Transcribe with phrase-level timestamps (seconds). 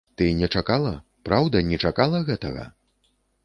[0.19, 0.93] Ты не чакала,
[1.29, 2.69] праўда, не чакала гэтага?